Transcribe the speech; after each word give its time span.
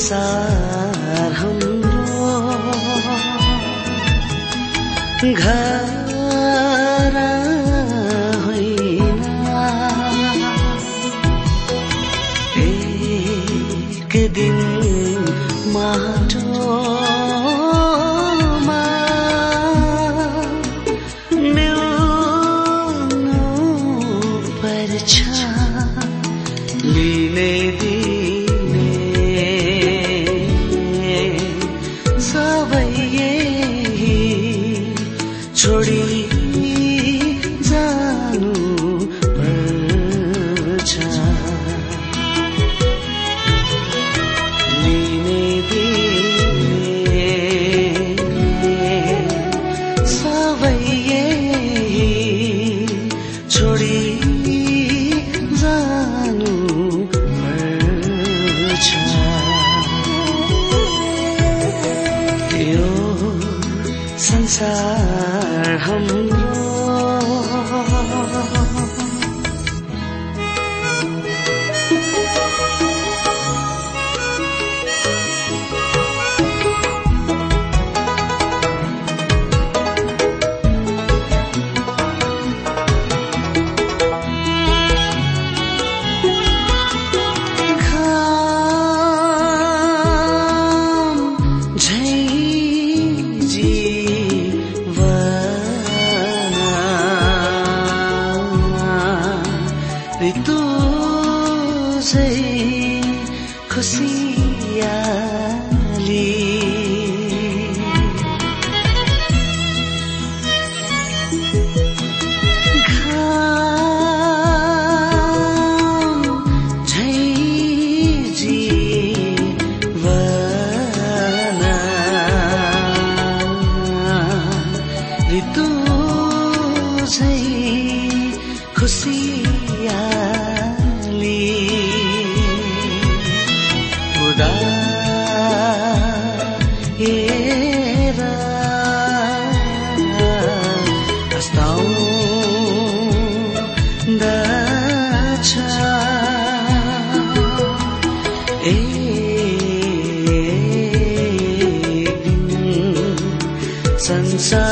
संसार 0.00 0.69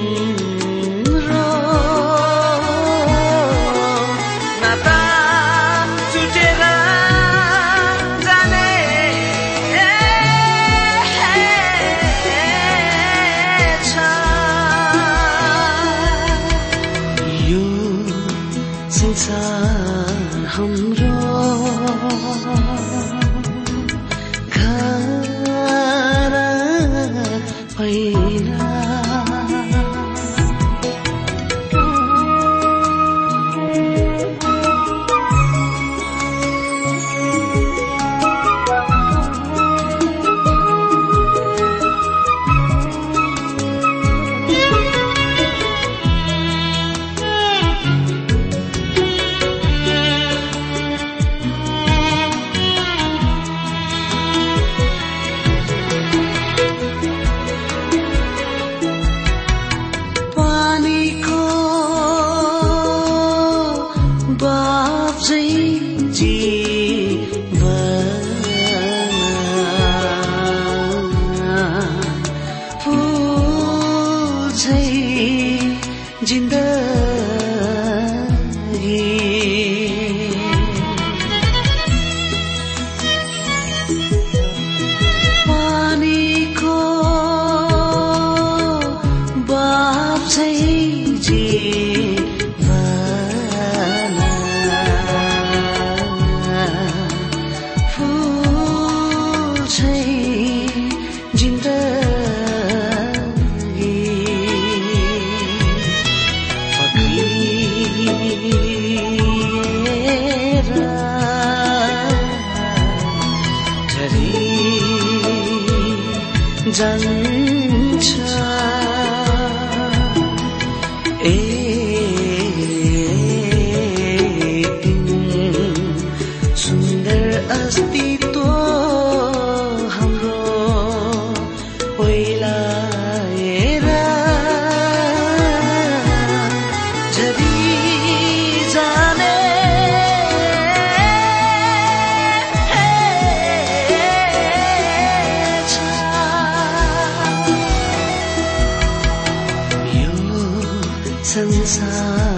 संसार 151.35 152.34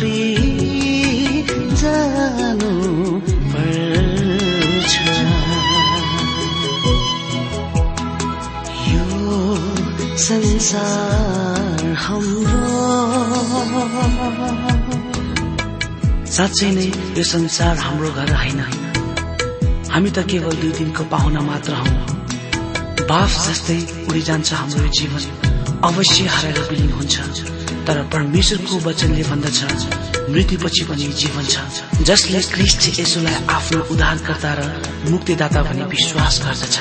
यो 0.00 0.14
संसार 10.16 11.80
साँच्चै 16.30 16.70
नै 16.70 16.84
यो 17.18 17.22
संसार 17.22 17.76
हाम्रो 17.76 18.10
घर 18.10 18.32
होइन 18.34 18.60
हामी 19.90 20.10
त 20.10 20.18
केवल 20.18 20.56
दुई 20.56 20.70
दिनको 20.70 21.04
पाहुना 21.04 21.40
मात्र 21.40 21.72
हौ। 21.72 21.84
बाफ 23.08 23.48
जस्तै 23.48 24.06
उडी 24.08 24.22
जान्छ 24.22 24.52
हाम्रो 24.52 24.88
जीवन। 24.88 25.22
अवश्य 25.84 26.24
हराएर 26.24 26.68
विलीन 26.70 26.92
हुन्छ। 26.92 27.59
तर 27.86 28.02
परमेश्वरको 28.12 28.78
वचनले 28.88 29.22
भन्दछ 29.22 29.60
मृत्युपछि 30.30 30.84
पनि 30.84 31.06
जीवन 31.20 31.44
छ। 31.44 32.02
जसले 32.02 32.40
क्रिस्ट 32.52 33.00
यसोलाई 33.00 33.34
आफ्नो 33.50 33.80
उद्धारकर्ता 33.92 34.52
र 34.58 34.60
मुक्तिदाता 35.10 35.62
भनी 35.62 35.84
विश्वास 35.90 36.40
गर्दछ। 36.44 36.76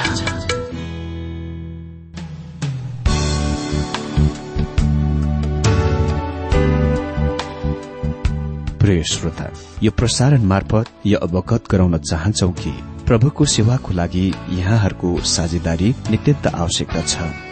प्रिय 8.79 9.03
श्रोता 9.03 9.49
यो 9.83 9.91
प्रसारण 9.91 10.43
मार्फत 10.43 10.85
यो 11.05 11.17
अवगत 11.19 11.63
गराउन 11.71 11.97
चाहन्छौ 11.99 12.49
कि 12.61 12.71
प्रभुको 13.07 13.45
सेवाको 13.45 13.93
लागि 13.93 14.25
यहाँहरूको 14.51 15.09
साझेदारी 15.25 15.89
नित्यन्त 16.09 16.47
आवश्यकता 16.47 17.01
छ। 17.01 17.48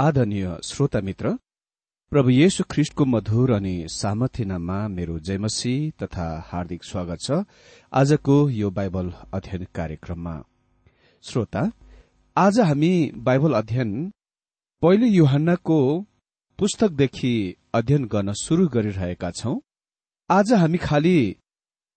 आदरणीय 0.00 0.46
श्रोता 0.64 1.00
मित्र 1.00 1.30
प्रभु 2.10 2.30
येशु 2.30 2.64
ख्रिष्टको 2.70 3.04
मधुर 3.04 3.50
अनि 3.52 3.72
सामर्थ्य 3.90 4.44
नाममा 4.44 4.76
मेरो 4.88 5.18
जयमसी 5.18 5.74
तथा 6.02 6.26
हार्दिक 6.46 6.84
स्वागत 6.84 7.18
छ। 7.20 7.44
आजको 7.92 8.36
यो 8.50 8.70
बाइबल 8.70 9.12
अध्ययन 9.34 9.66
कार्यक्रममा। 9.74 10.34
श्रोता 11.24 11.72
आज 12.36 12.60
हामी 12.60 12.92
बाइबल 13.28 13.52
अध्ययन 13.52 13.92
पहिलो 14.82 15.06
युहन्नाको 15.06 15.78
पुस्तकदेखि 16.58 17.34
अध्ययन 17.74 18.04
गर्न 18.04 18.32
शुरू 18.42 18.68
गरिरहेका 18.68 19.30
छौं। 19.30 19.56
आज 20.30 20.52
हामी 20.52 20.78
खालि 20.78 21.18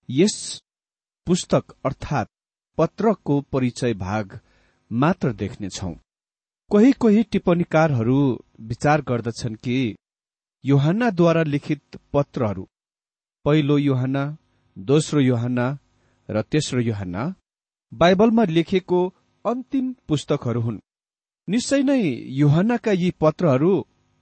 यस 0.09 0.37
पुस्तक 1.27 1.75
अर्थात 1.85 2.27
पत्रको 2.77 3.41
परिचय 3.41 3.93
भाग 4.07 4.39
मात्र 4.91 5.33
देख्नेछौं। 5.33 5.95
कोही 6.73 6.91
कोही 7.01 7.21
टिप्पणीकारहरू 7.31 8.19
विचार 8.69 9.01
गर्दछन् 9.09 9.55
कि 9.55 9.75
योहन्नाद्वारा 10.63 11.43
लिखित 11.43 11.97
पत्रहरू 12.13 12.63
पहिलो 13.45 13.77
योहन्ना 13.77 14.23
दोस्रो 14.77 15.19
योहन्ना 15.21 15.67
र 16.29 16.41
तेस्रो 16.51 16.81
योहन्ना 16.81 17.23
बाइबलमा 17.91 18.43
लेखिएको 18.55 19.03
अन्तिम 19.45 19.93
पुस्तकहरू 20.07 20.61
हुन्। 20.61 20.79
निश्चय 21.47 21.83
नै 21.83 21.99
योहन्नाका 22.41 22.91
यी 23.03 23.11
पत्रहरू 23.21 23.71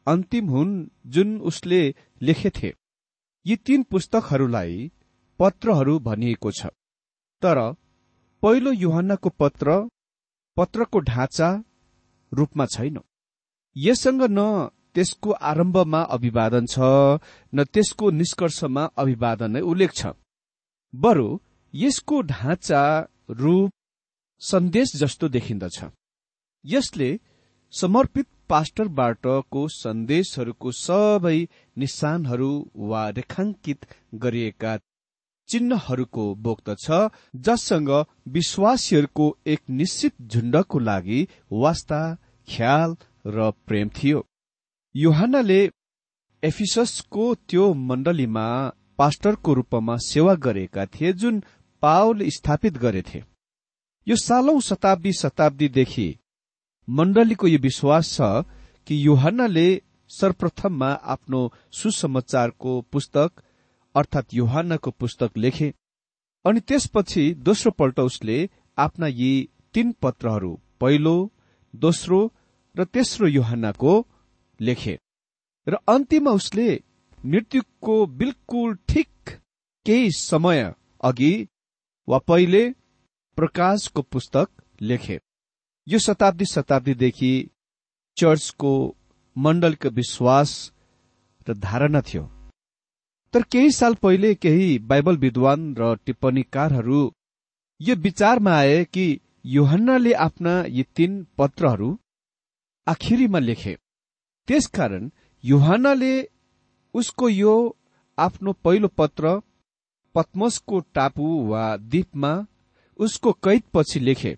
अन्तिम 0.07 0.49
हुन् 0.49 0.75
जुन 1.13 1.33
उसले 1.49 1.81
लेखेथे 2.21 2.73
यी 3.45 3.55
तीन 3.65 3.83
पुस्तकहरूलाई 3.91 4.91
पत्रहरू 5.39 5.99
भनिएको 6.07 6.51
छ। 6.51 6.75
तर 7.41 7.57
पहिलो 8.43 8.71
योहन्नाको 8.85 9.37
पत्र 9.39 9.81
पत्रको 10.57 10.99
ढाँचा 11.11 11.49
रूपमा 12.31 12.65
छैन। 12.65 12.97
यससँग 13.75 14.21
न 14.29 14.69
त्यसको 14.93 15.31
आरम्भमा 15.49 16.01
अभिवादन 16.15 16.65
छ 16.65 16.79
न 17.53 17.63
त्यसको 17.73 18.09
निष्कर्षमा 18.11 18.83
अभिवादन 19.01 19.51
नै 19.51 19.61
उल्लेख 19.61 19.91
छ। 19.93 20.13
बरु 20.93 21.27
यसको 21.73 22.21
ढाँचा 22.33 22.83
रूप 23.31 23.71
सन्देश 24.41 24.95
जस्तो 24.95 25.27
देखिन्दछ। 25.29 25.77
यसले 26.65 27.09
समर्पित 27.73 28.27
पास्टरबाटको 28.49 29.61
सन्देशहरूको 29.73 30.71
सबै 30.77 31.37
निशानहरू 31.77 32.51
वा 32.89 33.03
रेखाङ्कित 33.09 33.85
गरिएका 34.15 34.73
चिन्हहरूको 35.51 36.25
बोक्दछ 36.43 36.85
जससँग 37.45 37.89
विश्वासीहरूको 38.35 39.25
एक 39.47 39.61
निश्चित 39.69 40.13
झुण्डको 40.23 40.79
लागि 40.79 41.27
वास्ता 41.51 42.01
ख्याल 42.47 42.95
र 43.27 43.49
प्रेम 43.67 43.89
थियो। 43.89 44.25
योहानले 44.95 45.61
एफिससको 46.43 47.33
त्यो 47.49 47.73
मण्डलीमा 47.89 48.47
पास्टरको 48.97 49.53
रूपमा 49.53 49.95
सेवा 50.03 50.33
गरेका 50.45 50.85
थिए 50.85 51.13
जुन 51.13 51.43
पावल 51.83 52.27
स्थापित 52.29 52.77
गरेथे। 52.77 53.23
यो 54.07 54.15
सालौं 54.17 54.59
शताब्दी 54.59 55.13
शताब्दीदेखि 55.13 56.07
मण्डलीको 56.87 57.47
यो 57.47 57.59
विश्वास 57.59 58.15
छ 58.15 58.31
कि 58.87 59.05
योहानले 59.07 59.69
सर्वप्रथममा 60.11 60.91
आफ्नो 61.13 61.41
सुसमाचारको 61.71 62.81
पुस्तक 62.91 63.43
अर्थात 63.95 64.33
योहानको 64.33 64.91
पुस्तक 64.91 65.37
लेखे 65.37 65.73
अनि 66.45 66.59
त्यसपछि 66.59 67.33
दोस्रो 67.33 67.71
पल्ट 67.71 67.99
उसले 67.99 68.49
आफ्ना 68.77 69.07
यी 69.07 69.31
तीन 69.73 69.91
पत्रहरू 70.01 70.59
पहिलो 70.79 71.15
दोस्रो 71.75 72.19
र 72.75 72.83
तेस्रो 72.85 73.27
योहानको 73.27 73.93
लेखे। 74.59 74.97
र 75.67 75.77
अन्तिममा 75.87 76.31
उसले 76.31 76.83
मृत्युको 77.25 78.05
बिल्कुल 78.19 78.75
ठिक 78.87 79.29
केही 79.85 80.11
समय 80.11 80.73
अघि 81.03 81.33
वा 82.07 82.17
पहिले 82.17 82.63
प्रकाशको 83.37 84.01
पुस्तक 84.01 84.49
लेखे। 84.81 85.19
यो 85.87 85.99
शताब्दी 85.99 86.45
शताब्दीदेखि 86.45 87.33
चर्चको 88.17 88.73
मण्डलको 89.35 89.89
विश्वास 89.89 90.51
र 91.49 91.53
धारणा 91.53 92.01
थियो। 92.01 92.40
तर 93.33 93.41
केही 93.51 93.71
साल 93.71 93.93
पहिले 94.01 94.33
केही 94.35 94.77
बाइबल 94.91 95.17
विद्वान 95.17 95.73
र 95.77 95.93
टिप्पणीकारहरू 96.05 97.01
यो 97.79 97.95
विचारमा 98.05 98.53
आए 98.53 98.83
कि 98.93 99.05
योहन्नाले 99.55 100.13
आफ्ना 100.25 100.53
यी 100.77 100.83
तीन 100.95 101.13
पत्रहरू 101.37 101.89
आखिरीमा 102.87 103.39
लेखे। 103.39 103.75
त्यसकारण 104.47 105.09
युहानले 105.43 106.13
उसको 106.93 107.29
यो 107.29 107.53
आफ्नो 108.17 108.53
पहिलो 108.63 108.87
पत्र 108.99 109.39
पद्मसको 110.15 110.79
टापु 110.95 111.27
वा 111.49 111.63
द्वीपमा 111.77 112.33
उसको 112.99 113.31
कैदपछि 113.43 113.99
लेखे। 113.99 114.35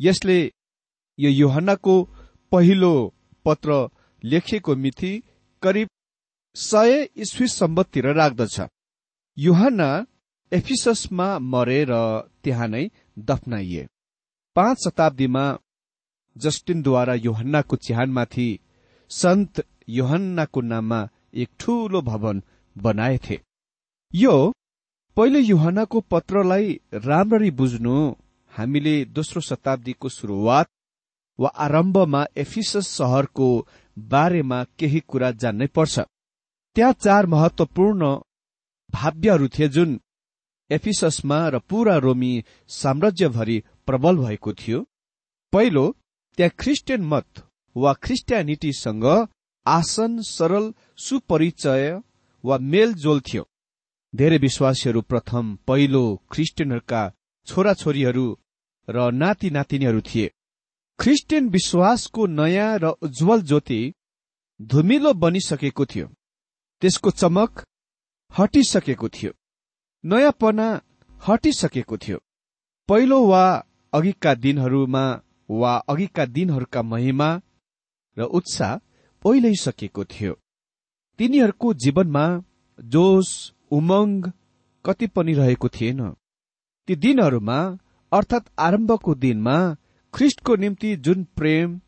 यसले 0.00 0.38
यो 1.18 1.30
युहन्नाको 1.30 1.96
पहिलो 2.52 2.92
पत्र 3.44 3.88
लेखेको 4.24 4.76
मिति 4.76 5.12
करिब 5.62 5.88
सय 6.56 7.08
इस्वी 7.16 7.46
सम्बततिर 7.48 8.06
राख्दछ। 8.14 8.60
युहाना 9.36 9.88
एफिससमा 10.52 11.38
मरे 11.38 11.84
र 11.88 11.94
त्यहाँ 12.44 12.68
नै 12.68 12.84
दफनाइए। 13.18 13.86
पाँच 14.56 14.84
शताब्दीमा 14.84 15.44
जस्टिनद्वारा 16.36 17.14
योहन्नाको 17.14 17.76
चिहानमाथि 17.76 18.48
सन्त 19.10 19.64
योहन्नाको 19.88 20.60
नाममा 20.60 21.08
एक 21.34 21.48
ठूलो 21.60 22.00
भवन 22.02 22.42
बनाएथे। 22.76 23.40
यो 24.14 24.34
पहिलो 25.16 25.38
युहनाको 25.38 26.00
पत्रलाई 26.00 26.80
राम्ररी 26.94 27.50
बुझ्नु 27.50 27.96
हामीले 28.52 29.04
दोस्रो 29.04 29.40
शताब्दीको 29.40 30.08
सुरुवात 30.08 30.66
वा 31.38 31.48
आरम्भमा 31.64 32.24
एफिसस 32.36 32.88
सहरको 32.88 33.48
बारेमा 33.96 34.64
केही 34.78 35.00
कुरा 35.00 35.30
जान्नै 35.32 35.66
पर्छ। 35.66 36.00
त्यहाँ 36.76 36.92
चार 36.94 37.26
महत्वपूर्ण 37.26 38.14
भाव्यहरू 38.90 39.48
थिए 39.48 39.68
जुन 39.68 40.00
एफिससमा 40.70 41.38
र 41.48 41.58
पूरा 41.68 41.96
रोमी 41.96 42.32
साम्राज्यभरि 42.68 43.58
प्रबल 43.86 44.16
भएको 44.16 44.52
थियो। 44.52 44.78
पहिलो 45.52 45.84
त्यहाँ 46.38 46.56
क्रिस्चियन 46.58 47.02
मत 47.04 47.42
वा 47.76 47.92
क्रिस्टियानिटीसँग 48.04 49.04
आसन 49.66 50.20
सरल 50.26 50.72
सुपरिचय 50.98 51.84
वा 52.44 52.58
मेलजोल 52.72 53.20
थियो। 53.20 53.44
धेरै 54.14 54.38
विश्वासीहरू 54.38 55.00
प्रथम 55.02 55.56
पहिलो 55.66 56.04
क्रिस्चियनहरूका 56.30 57.02
छोराछोरीहरू 57.46 58.26
र 58.88 59.10
नाति 59.12 59.50
नातिनीहरू 59.50 60.00
थिए। 60.00 60.32
क्रिस्चियन 60.98 61.48
विश्वासको 61.48 62.26
नयाँ 62.38 62.78
र 62.78 62.94
उज्जवल 63.02 63.42
ज्योति 63.42 63.80
धुमिलो 64.60 65.12
बनिसकेको 65.22 65.86
थियो। 65.86 66.08
त्यसको 66.82 67.10
चमक 67.10 67.62
हटिसकेको 68.30 69.08
थियो। 69.08 69.32
नयाँपना 70.04 70.66
हटिसकेको 71.28 71.96
थियो। 71.96 72.18
पहिलो 72.88 73.18
वा 73.26 73.44
अघिका 73.92 74.34
दिनहरूमा 74.34 75.04
वा 75.50 75.72
अघिका 75.88 76.24
दिनहरूका 76.26 76.82
महिमा 76.82 77.28
र 78.16 78.22
उत्साह 78.38 78.80
ओइलैसकेको 79.24 80.04
थियो। 80.04 80.32
तिनीहरूको 81.18 81.74
जीवनमा 81.74 82.24
जोस 82.78 83.30
उमङ्ग 83.70 84.32
कति 84.84 85.06
पनि 85.06 85.32
रहेको 85.32 85.68
थिएन। 85.68 86.00
ती 86.88 86.96
दिनहरूमा 86.96 87.60
अर्थात् 88.12 88.52
आरम्भको 88.58 89.14
दिनमा 89.14 89.56
ख्रिस्टको 90.14 90.56
निम्ति 90.56 90.96
जुन 90.96 91.24
प्रेम 91.36 91.80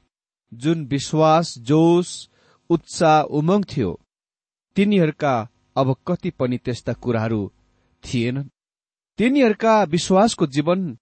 जुन 0.53 0.87
विश्वास 0.87 1.55
जोस 1.59 2.31
उत्साह 2.71 3.21
उमङ्ग 3.39 3.65
थियो 3.65 3.93
तिनीहरूका 4.77 5.35
अब 5.77 5.95
कति 6.07 6.31
पनि 6.31 6.59
त्यस्ता 6.59 6.93
कुराहरू 6.93 7.41
थिएनन्। 8.05 8.49
तिनीहरूका 9.19 9.83
विश्वासको 9.85 10.47
जीवन 10.47 10.97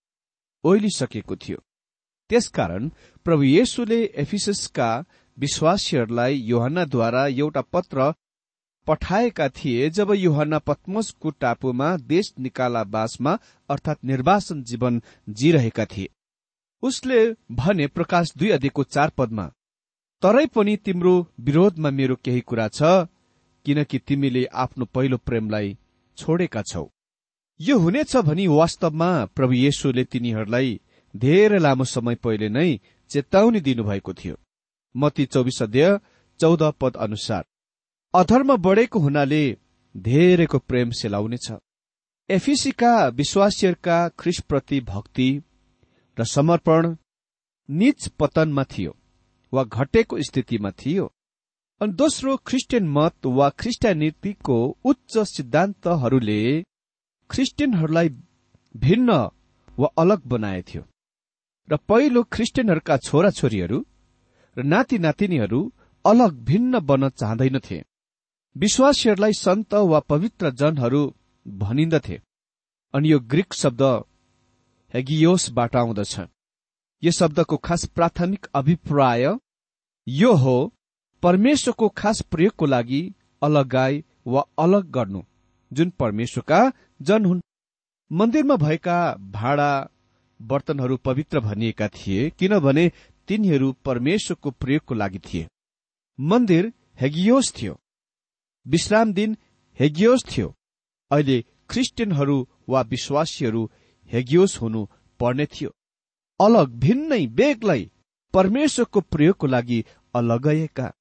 ओइलिसकेको 0.64 1.37
थियो। 1.37 1.59
त्यसकारण 2.31 2.88
प्रभु 3.25 3.43
येशुले 3.43 4.02
एफिससका 4.17 4.88
विश्वासीहरूलाई 5.38 6.35
योहनाद्वारा 6.35 7.26
एउटा 7.26 7.61
पत्र 7.73 8.12
पठाएका 8.87 9.49
थिए 9.49 9.91
जब 9.91 10.11
युहना 10.12 10.59
पद्मसको 10.59 11.31
टापुमा 11.31 11.97
देश 11.97 12.33
निकालावासमा 12.38 13.38
अर्थात 13.69 14.05
निर्वासन 14.05 14.62
जीवन 14.62 15.02
जिरहेका 15.29 15.85
थिए। 15.87 16.09
उसले 16.83 17.19
भने 17.50 17.87
प्रकाश 17.87 18.33
दुई 18.37 18.50
अधिको 18.50 18.85
चार 18.85 19.11
पदमा 19.11 19.47
तरै 20.23 20.47
पनि 20.47 20.76
तिम्रो 20.76 21.14
विरोधमा 21.41 21.91
मेरो 21.91 22.17
केही 22.17 22.41
कुरा 22.41 22.69
छ 22.69 22.83
किनकि 23.64 23.99
तिमीले 23.99 24.45
आफ्नो 24.45 24.85
पहिलो 24.85 25.16
प्रेमलाई 25.16 25.76
छोडेका 26.19 26.62
छौ। 26.62 26.85
यो 27.61 27.78
हुनेछ 27.78 28.16
भनी 28.16 28.47
वास्तवमा 28.47 29.11
प्रभु 29.26 29.52
येशुले 29.52 30.04
तिनीहरूलाई 30.04 30.81
धेरै 31.14 31.59
लामो 31.59 31.85
समय 31.85 32.14
पहिले 32.14 32.49
नै 32.49 32.81
चेतावनी 33.11 33.61
दिनुभएको 33.61 34.12
थियो। 34.14 34.37
मती 34.95 35.25
चौबिस 35.26 35.62
अध्यय 35.62 35.99
चौध 36.40 36.62
पद 36.81 36.97
अनुसार। 36.97 37.45
अधर्म 38.14 38.57
बढेको 38.57 38.99
हुनाले 38.99 39.45
धेरैको 39.95 40.59
प्रेम 40.59 40.90
सेलाउनेछ। 40.90 41.52
एफिसीका 42.28 43.09
विश्वासीहरूका 43.09 44.09
ख्रिसप्रति 44.19 44.81
भक्ति 44.81 45.28
र 46.16 46.25
समर्पण 46.25 46.97
निच 47.69 48.09
पतनमा 48.09 48.64
थियो 48.64 48.97
वा 49.52 49.64
घटेको 49.64 50.23
स्थितिमा 50.23 50.71
थियो। 50.71 51.12
अनि 51.82 51.92
दोस्रो 51.92 52.36
क्रिस्चियन 52.46 52.84
मत 52.88 53.26
वा 53.26 53.48
ख्रिस्टियानिटीको 53.60 54.56
उच्च 54.84 55.14
सिद्धान्तहरूले 55.28 56.40
ख्रिस्टियनहरूलाई 57.30 58.08
भिन्न 58.74 59.10
वा 59.78 59.88
अलग 59.98 60.20
बनाएथ्यो। 60.32 60.82
र 61.68 61.76
पहिलो 61.88 62.22
ख्रिस्टियनहरूका 62.34 62.96
छोराछोरीहरू 63.06 63.78
र 64.56 64.62
नाति 64.62 64.98
नातिनीहरू 64.98 65.60
अलग 66.04 66.32
भिन्न 66.50 66.80
बन्न 66.80 67.08
चाहँदैनथे। 67.20 67.78
विश्वासीहरूलाई 68.56 69.32
सन्त 69.38 69.74
वा 69.74 70.00
पवित्र 70.12 70.50
जनहरू 70.60 71.02
भनिन्दथे। 71.46 72.20
अनि 72.94 73.12
यो 73.12 73.18
ग्रिक 73.32 73.54
शब्द 73.54 73.82
हेगियोसबाट 74.94 75.76
आउँदछ। 75.76 76.14
यो 77.02 77.10
शब्दको 77.10 77.56
खास 77.56 77.86
प्राथमिक 77.96 78.46
अभिप्राय 78.54 79.24
यो 80.06 80.32
हो 80.44 80.56
परमेश्वरको 81.23 81.88
खास 81.88 82.21
प्रयोगको 82.21 82.67
लागि 82.67 83.14
अलगाई 83.43 84.05
वा 84.26 84.41
अलग 84.59 84.91
गर्नु। 84.91 85.23
जुन 85.73 85.91
परमेश्वरका 85.91 86.61
जन 87.02 87.25
हुन्। 87.25 87.41
मन्दिरमा 88.11 88.57
भएका 88.57 88.97
भाडा 89.14 89.71
बर्तनहरू 90.41 90.97
पवित्र 90.97 91.41
भनिएका 91.41 91.88
थिए 91.88 92.31
किनभने 92.31 92.91
तिनीहरू 93.29 93.73
परमेश्वरको 93.85 94.50
प्रयोगको 94.50 94.95
लागि 94.95 95.19
थिए। 95.19 95.47
मन्दिर 96.21 96.73
हेगियोस 97.00 97.52
थियो। 97.52 97.79
विश्राम 98.67 99.12
दिन 99.12 99.37
हेगियोस 99.79 100.25
थियो। 100.25 100.49
अहिले 101.11 101.38
क्रिस्चियनहरू 101.69 102.49
वा 102.69 102.81
विश्वासीहरू 102.83 103.71
हेगियोस 104.12 104.61
हुनु 104.61 104.87
पर्ने 105.21 105.47
थियो। 105.47 105.71
अलग 106.41 106.75
भिन्नै 106.79 107.26
बेग्लै 107.26 107.91
परमेश्वरको 108.35 109.00
प्रयोगको 109.00 109.47
लागि 109.47 109.85
अलगएका 110.14 110.93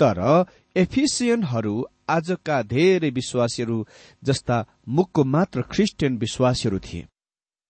तर 0.00 0.20
एफिसियनहरू 0.76 1.74
आजका 2.08 2.56
धेरै 2.72 3.10
विश्वासीहरू 3.10 3.78
जस्ता 4.22 4.56
मुखको 4.88 5.24
मात्र 5.24 5.62
क्रिस्चियन 5.72 6.16
विश्वासीहरू 6.18 6.78
थिए। 6.78 7.06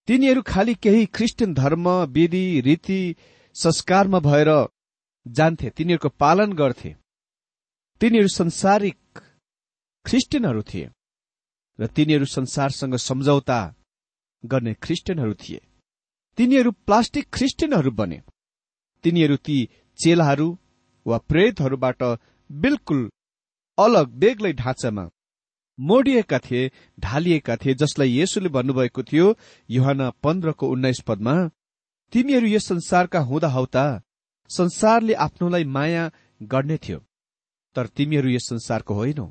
तिनीहरू 0.08 0.42
खालि 0.42 0.74
केही 0.74 1.06
क्रिस्चियन 1.16 1.54
धर्म 1.54 1.88
विधि 2.14 2.44
रीति 2.60 3.00
संस्कारमा 3.56 4.18
भएर 4.18 4.50
जान्थे 5.26 5.70
तिनीहरूको 5.70 6.08
पालन 6.22 6.52
गर्थे। 6.52 6.94
तिनीहरू 8.00 8.28
संसारिक 8.28 8.98
ख्रिस्टियनहरू 10.06 10.62
थिए 10.62 10.88
र 11.78 11.86
तिनीहरू 11.86 12.26
संसारसँग 12.26 12.94
सम्झौता 13.08 13.60
गर्ने 14.44 14.72
ख्रिस्टियनहरू 14.74 15.34
थिए। 15.34 15.60
तिनीहरू 16.38 16.70
प्लास्टिक 16.86 17.24
ख्रिस्टियनहरू 17.32 17.90
बने। 17.90 18.20
तिनीहरू 19.04 19.36
ती 19.36 19.56
चेलाहरू 19.98 20.48
वा 21.10 21.18
प्रेतहरूबाट 21.30 22.02
बिल्कुल 22.50 23.00
अलग 23.78 24.18
बेग्लै 24.22 24.52
ढाँचामा 24.62 25.08
मोडिएका 25.78 26.38
थिए 26.38 26.70
ढालिएका 27.00 27.56
थिए 27.56 27.74
जसलाई 27.82 28.10
येसुले 28.10 28.48
भन्नुभएको 28.56 29.02
थियो 29.02 29.26
युहान 29.68 30.00
पन्ध्रको 30.22 30.68
उन्नाइस 30.68 31.00
पदमा 31.08 31.36
तिमीहरू 32.12 32.46
यस 32.46 32.66
संसारका 32.68 33.20
हुँदा 33.28 33.48
हौता 33.48 33.84
संसारले 34.50 35.14
आफ्नोलाई 35.26 35.64
माया 35.76 36.10
गर्ने 36.40 36.76
थियो 36.84 36.98
तर 37.76 37.86
तिमीहरू 37.96 38.28
यस 38.30 38.48
संसारको 38.48 38.94
होइनौ। 38.94 39.26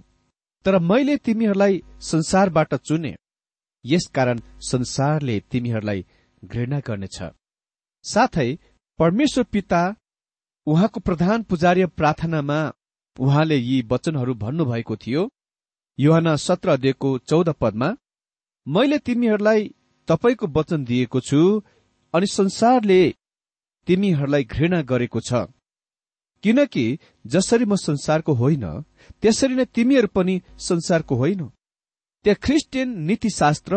तर 0.65 0.77
मैले 0.79 1.15
तिमीहरूलाई 1.17 1.81
संसारबाट 2.01 2.74
चुने 2.88 3.15
यसकारण 3.86 4.39
संसारले 4.62 5.39
तिमीहरूलाई 5.51 6.05
घृणा 6.43 6.79
गर्नेछ। 6.88 7.17
साथै 8.05 8.50
परमेश्वर 9.00 9.43
पिता 9.53 9.81
उहाँको 10.68 11.00
प्रधान 11.00 11.44
पुजारीय 11.44 11.86
प्रार्थनामा 12.00 12.60
उहाँले 13.18 13.58
यी 13.58 13.82
वचनहरू 13.92 14.34
भन्नुभएको 14.34 14.96
थियो। 14.96 15.30
युहना 16.00 16.36
सत्र 16.36 16.70
अध्ययको 16.70 17.18
चौध 17.20 17.50
पदमा 17.62 17.89
मैले 18.68 18.98
तिमीहरूलाई 19.00 19.62
तपाईँको 20.08 20.48
वचन 20.48 20.84
दिएको 20.86 21.20
छु 21.20 21.39
अनि 22.13 22.28
संसारले 22.28 23.01
तिमीहरूलाई 23.88 24.44
घृणा 24.44 24.82
गरेको 24.82 25.20
छ। 25.20 25.48
किनकि 26.44 26.86
जसरी 27.28 27.66
म 27.66 27.75
संसारको 27.75 28.34
होइन 28.34 28.66
त्यसरी 29.22 29.56
नै 29.56 29.66
तिमीहरू 29.66 30.08
पनि 30.08 30.36
संसारको 30.60 31.16
होइन। 31.16 31.42
त्यहाँ 32.25 32.42
ख्रिस्टियन 32.44 32.89
नीतिशास्त्र 33.00 33.74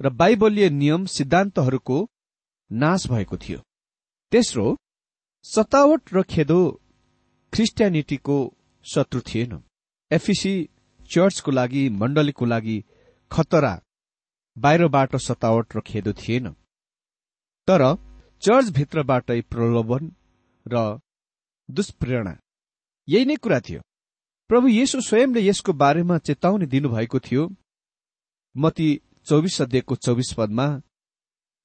र 0.00 0.10
बाइबलीय 0.10 0.70
नियम 0.70 1.04
सिद्धान्तहरूको 1.06 1.98
नाश 2.70 3.06
भएको 3.06 3.36
थियो। 3.36 3.58
तेस्रो 4.32 4.66
सतावट 5.44 6.14
र 6.14 6.22
खेदो 6.22 6.60
ख्रिस्टियानिटीको 7.52 8.36
शत्रु 8.84 9.20
थिएन। 9.20 9.52
एफिसी 10.10 10.52
चर्चको 11.10 11.50
लागि 11.50 11.88
मण्डलीको 11.90 12.44
लागि 12.44 12.76
खतरा 13.30 13.72
बाहिरबाट 14.56 15.16
सतावट 15.16 15.76
र 15.76 15.80
खेदो 15.80 16.12
थिएन। 16.12 16.48
तर 17.68 17.82
चर्चभित्रबाटै 18.42 19.40
प्रलोभन 19.42 20.12
र 20.66 21.00
दुष्प्रेरणा। 21.68 22.34
यही 23.08 23.24
नै 23.24 23.36
कुरा 23.36 23.60
थियो। 23.60 23.80
प्रभु 24.50 24.68
येशु 24.68 25.00
स्वयंले 25.00 25.40
यसको 25.48 25.72
बारेमा 25.72 26.18
चेतावनी 26.18 26.66
दिनुभएको 26.66 27.18
थियो। 27.18 27.50
मती 28.56 28.88
चौबिस 29.26 29.60
अध्ययको 29.62 29.94
चौबिस 29.96 30.32
पदमा 30.38 30.66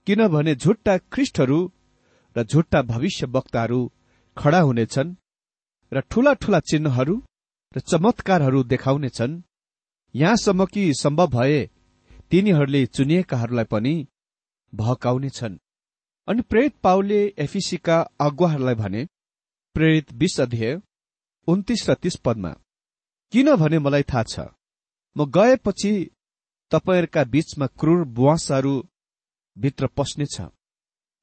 किनभने 0.07 0.55
झुट्टा 0.55 0.97
ख्रिस्टहरू 1.13 1.59
र 2.37 2.43
झुट्टा 2.43 2.81
भविष्य 2.91 3.25
वक्ताहरू 3.35 3.79
खड़ा 4.37 4.59
हुनेछन् 4.59 5.15
र 5.91 6.01
ठूला 6.11 6.33
ठूला 6.33 6.59
चिन्हहरू 6.69 7.15
र 7.75 7.79
चमत्कारहरू 7.79 8.63
देखाउनेछन्। 8.63 9.41
यहाँसम्म 10.15 10.65
कि 10.65 10.83
सम्भव 10.93 11.27
भए 11.27 11.59
तिनीहरूले 12.29 12.85
चुनिएकाहरूलाई 12.85 13.65
पनि 13.65 13.95
भहकाउनेछन् 14.73 15.57
अनि 16.27 16.41
प्रेरित 16.41 16.75
पाउले 16.83 17.21
एफिसीका 17.37 17.97
अगुवाहरूलाई 18.19 18.75
भने 18.75 19.01
प्रेरित 19.75 20.13
बीस 20.13 20.39
अध्यय 20.41 20.79
उन्तिस 21.47 21.89
र 21.89 21.93
तीस 21.93 22.15
पदमा 22.25 22.51
किनभने 23.33 23.79
मलाई 23.79 24.03
थाहा 24.03 24.23
छ 24.23 24.47
म 25.15 25.25
गएपछि 25.31 25.93
तपाईँहरूका 26.71 27.23
बीचमा 27.23 27.67
क्रूर 27.79 28.03
बुवासाहरू 28.17 28.73
भित्र 29.57 29.87
पस्नेछ। 29.87 30.35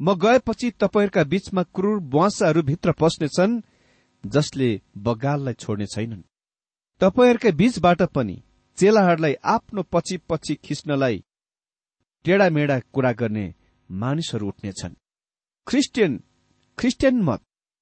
म 0.00 0.14
गएपछि 0.14 0.70
तपाईँहरूका 0.80 1.22
बीचमा 1.24 1.62
क्रूर 1.74 1.98
बुवासाहरू 2.12 2.62
भित्र 2.62 2.92
पस्नेछन् 2.92 3.60
जसले 4.24 4.68
बगाललाई 4.98 5.54
छोड्ने 5.54 5.86
छैनन्। 5.86 6.22
तपाईँहरूकै 7.00 7.52
बीचबाट 7.52 8.02
पनि 8.14 8.36
चेलाहरूलाई 8.78 9.34
आफ्नो 9.44 9.82
पछि 9.92 10.16
पछि 10.28 10.54
खिच्नलाई 10.64 11.22
टेढामेढा 12.24 12.78
कुरा 12.94 13.12
गर्ने 13.12 13.46
मानिसहरू 13.90 14.48
उठ्नेछन्। 14.48 14.94
ख्रिस्टियन 15.66 16.12
ख्रिस्टियन 16.78 17.22
मत 17.22 17.40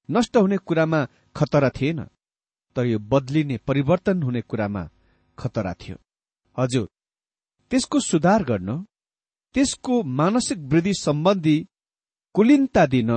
नष्ट 0.09 0.37
हुने 0.37 0.57
कुरामा 0.57 1.05
खतरा 1.35 1.69
थिएन 1.69 1.99
तर 2.75 2.85
यो 2.85 2.99
बदलिने 3.11 3.57
परिवर्तन 3.67 4.23
हुने 4.23 4.41
कुरामा 4.41 4.89
खतरा 5.37 5.73
थियो। 5.73 5.97
हजुर 6.57 6.87
त्यसको 7.71 7.99
सुधार 7.99 8.43
गर्न 8.43 8.69
त्यसको 9.55 10.03
मानसिक 10.19 10.59
वृद्धि 10.71 10.93
सम्बन्धी 10.93 11.57
कुलिनता 12.35 12.85
दिन 12.85 13.09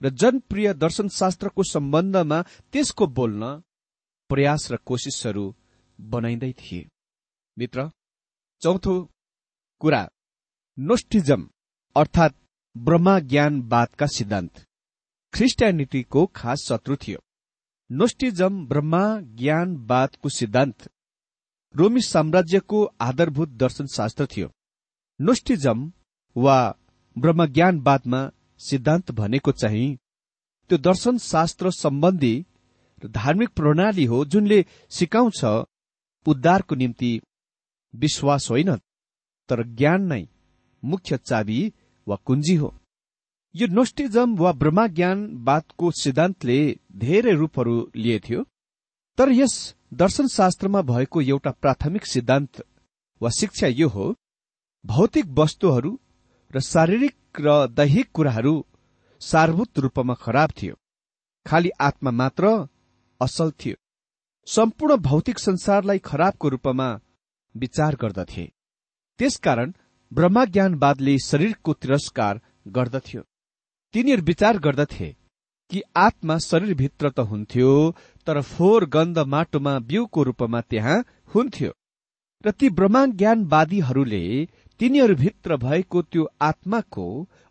र 0.00 0.08
जनप्रिय 0.20 0.72
दर्शनशास्त्रको 0.74 1.62
सम्बन्धमा 1.64 2.38
त्यसको 2.72 3.06
बोल्न 3.18 3.42
प्रयास 4.30 4.62
र 4.72 4.76
कोसिसहरू 4.88 5.44
बनाइँदै 5.98 6.52
थिए। 6.52 6.88
मित्र 7.56 7.88
चौथो 8.62 8.94
कुरा 9.80 10.02
नोस्टिजम 10.78 11.48
अर्थात् 11.96 12.36
ब्रह्मा 12.76 13.14
ज्ञानवादका 13.30 14.06
सिद्धान्त। 14.06 14.54
ख्रिस्टियानिटीको 15.34 16.26
खास 16.36 16.66
शत्रु 16.68 16.96
थियो। 16.96 17.20
नोस्टिजम 17.90 18.66
ब्रह्मा 18.66 19.02
ज्ञानवादको 19.40 20.28
सिद्धान्त 20.28 20.90
रोमी 21.74 22.00
साम्राज्यको 22.02 22.84
आधारभूत 23.00 23.48
दर्शनशास्त्र 23.62 24.26
थियो। 24.26 24.48
नोस्टिजम 25.20 25.78
वा 26.36 26.58
ब्रह्मज्ञानवादमा 27.16 28.20
सिद्धान्त 28.62 29.10
भनेको 29.10 29.52
चाहिँ 29.52 29.88
त्यो 30.70 30.78
दर्शनशास्त्र 30.78 31.70
सम्बन्धी 31.74 32.34
धार्मिक 33.12 33.50
प्रणाली 33.50 34.04
हो 34.04 34.24
जुनले 34.24 34.64
सिकाउँछ 34.90 35.44
उद्धारको 36.26 36.74
निम्ति 36.74 37.12
विश्वास 37.94 38.50
होइन 38.50 38.76
तर 39.48 39.62
ज्ञान 39.70 40.02
नै 40.02 40.22
मुख्य 40.82 41.16
चाबी 41.18 41.60
वा 42.06 42.16
कुञ्जी 42.26 42.54
हो। 42.54 42.74
यो 43.54 43.66
नोस्टिजम 43.68 44.36
वा 44.36 44.52
ब्रह्मज्ञानवादको 44.52 45.90
सिद्धान्तले 45.92 46.58
धेरै 46.96 47.34
रूपहरू 47.34 47.74
लिएथ्यो 47.96 48.44
तर 49.18 49.30
यस 49.32 49.54
दर्शनशास्त्रमा 49.94 50.82
भएको 50.82 51.20
एउटा 51.22 51.50
प्राथमिक 51.62 52.06
सिद्धान्त 52.06 52.64
वा 53.20 53.30
शिक्षा 53.38 53.66
यो 53.72 53.88
हो 53.88 54.06
भौतिक 54.84 55.26
वस्तुहरू 55.38 55.90
र 56.54 56.60
शारीरिक 56.60 57.40
र 57.40 57.66
दैहिक 57.68 58.10
कुराहरू 58.14 58.54
सारभूत 59.20 59.78
रूपमा 59.78 60.14
खराब 60.14 60.50
थियो। 60.62 60.74
खालि 61.46 61.70
आत्मा 61.80 62.10
मात्र 62.10 62.48
असल 63.20 63.50
थियो। 63.50 63.76
सम्पूर्ण 64.46 64.96
भौतिक 64.96 65.38
संसारलाई 65.38 65.98
खराबको 65.98 66.48
रूपमा 66.48 66.88
विचार 67.54 67.96
गर्दथे। 68.02 68.44
त्यसकारण 69.18 69.72
ब्रह्मज्ञानवादले 70.12 71.18
शरीरको 71.18 71.72
तिरस्कार 71.72 72.40
गर्दथ्यो। 72.68 73.22
तिनीहरू 73.94 74.22
विचार 74.22 74.58
गर्दथे 74.58 75.08
कि 75.70 75.82
आत्मा 75.96 76.38
शरीरभित्र 76.38 77.10
त 77.10 77.20
हुन्थ्यो 77.30 77.72
तर 78.26 78.40
फोहोर 78.42 78.86
गन्ध 78.86 79.18
माटोमा 79.34 79.78
बिउको 79.78 80.22
रूपमा 80.22 80.60
त्यहाँ 80.60 81.04
हुन्थ्यो। 81.34 81.70
र 82.44 82.50
ती 82.50 82.68
ब्रह्माज्ञानवादीहरूले 82.68 84.24
तिनीहरूभित्र 84.82 85.56
भएको 85.56 86.00
त्यो 86.02 86.22
आत्माको 86.42 87.04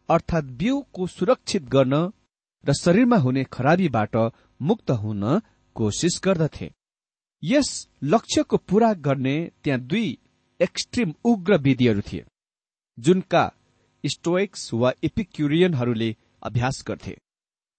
अर्थात् 0.10 0.46
बिउको 0.60 1.06
सुरक्षित 1.08 1.68
गर्न 1.72 1.94
र 2.64 2.74
शरीरमा 2.74 3.18
हुने 3.18 3.44
खराबीबाट 3.54 4.16
मुक्त 4.62 4.92
हुन 5.04 5.24
कोसिस 5.76 6.20
गर्दथे। 6.24 6.68
यस 7.44 7.70
लक्ष्यको 8.04 8.58
पूरा 8.70 8.92
गर्ने 9.08 9.36
त्यहाँ 9.64 9.80
दुई 9.82 10.08
एक्सट्रिम 10.60 11.14
उग्र 11.26 11.58
विधिहरू 11.58 12.02
थिए 12.02 12.26
जुनका 12.98 13.44
स्टोइक्स 14.04 14.70
वा 14.74 14.92
इपिक्युरियनहरूले 15.04 16.16
अभ्यास 16.44 16.84
गर्थे। 16.88 17.16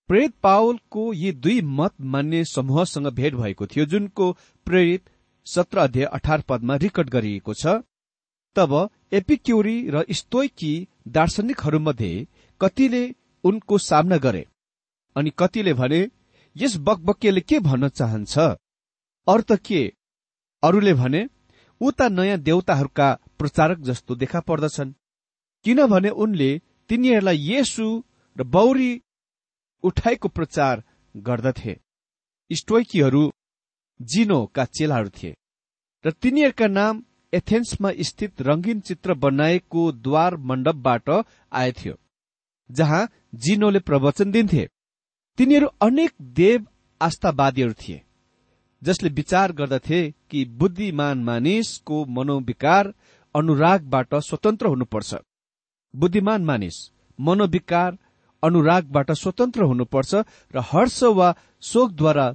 प्रेरित 0.08 0.34
पावलको 0.42 1.12
यी 1.14 1.32
दुई 1.34 1.60
मत 1.76 2.00
मान्ने 2.14 2.44
समूहसँग 2.46 3.12
भेट 3.12 3.34
भएको 3.34 3.66
थियो 3.66 3.84
जुनको 3.84 4.32
प्रेरित 4.66 5.10
सत्र 5.46 5.78
अध्यय 5.78 6.04
अठार 6.12 6.40
पदमा 6.48 6.76
रेकर्ड 6.78 7.10
गरिएको 7.10 7.54
छ। 7.54 7.76
तब 8.56 8.88
एपिक्युरी 9.12 9.76
र 9.90 10.04
स्तोइकी 10.10 10.72
दार्शनिकहरूमध्ये 11.08 12.12
कतिले 12.60 13.02
उनको 13.44 13.78
सामना 13.78 14.16
गरे 14.16 14.44
अनि 15.16 15.30
कतिले 15.38 15.74
भने 15.74 16.00
यस 16.56 16.76
बकबकेले 16.76 17.40
के 17.40 17.58
भन्न 17.58 17.88
चाहन्छ? 17.88 18.38
अर्थ 19.26 19.52
के? 19.66 19.82
अरूले 20.62 20.94
भने 20.94 21.22
उता 21.80 22.08
नयाँ 22.08 22.38
देवताहरूका 22.38 23.08
प्रचारक 23.38 23.78
जस्तो 23.78 24.14
देखा 24.14 24.40
पर्दछन्। 24.40 24.94
किनभने 25.64 26.10
उनले 26.22 26.50
तिनीहरूलाई 26.88 27.38
येसु 27.38 27.86
र 28.36 28.42
बौरी 28.44 28.90
उठाइको 29.84 30.28
प्रचार 30.28 30.84
गर्दथे। 31.14 31.74
स्टोइकीहरू 32.50 33.24
जिनोका 34.00 34.64
चेलाहरू 34.64 35.08
थिए। 35.08 35.36
र 36.04 36.10
तिनीहरूका 36.10 36.66
नाम 36.66 37.04
एथेन्समा 37.32 37.90
स्थित 38.00 38.42
रंगीन 38.42 38.80
चित्र 38.80 39.14
बनाएको 39.14 39.90
द्वार 39.92 40.36
मण्डपबाट 40.48 41.10
आएथ्यो 41.52 41.94
जहाँ 42.70 43.08
जिनोले 43.34 43.78
प्रवचन 43.78 44.30
दिन्थे। 44.30 44.68
तिनीहरू 45.38 45.66
अनेक 45.82 46.12
देव 46.20 46.66
आस्थावादीहरू 47.00 47.72
थिए 47.72 48.02
जसले 48.82 49.08
विचार 49.10 49.52
गर्दथे 49.52 50.00
कि 50.30 50.44
बुद्धिमान 50.58 51.22
मानिसको 51.24 52.04
मनोविकार 52.08 52.92
अनुरागबाट 53.34 54.14
स्वतन्त्र 54.20 54.66
हुनुपर्छ। 54.66 55.14
बुद्धिमान 55.94 56.44
मानिस 56.44 56.76
मनोविकार 57.18 57.96
अनुरागबाट 58.42 59.10
स्वतन्त्र 59.12 59.62
हुनुपर्छ 59.62 60.14
र 60.54 60.60
हर्ष 60.64 61.02
वा 61.18 61.34
शोकद्वारा 61.62 62.26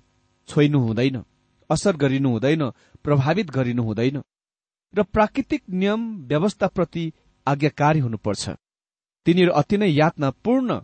छोइनु 0.50 0.80
हुँदैन 0.80 1.22
असर 1.70 1.96
गरिनु 1.96 2.30
हुँदैन 2.30 2.70
प्रभावित 3.04 3.50
गरिनु 3.52 3.84
हुँदैन। 3.84 4.22
र 4.94 5.04
प्राकृतिक 5.06 5.64
नियम 5.72 6.02
व्यवस्थाप्रति 6.28 7.06
आज्ञाकारी 7.48 8.00
हुनुपर्छ। 8.00 8.50
तिनीहरू 9.26 9.52
अति 9.52 9.78
नै 9.78 9.90
यातनापूर्ण 9.92 10.80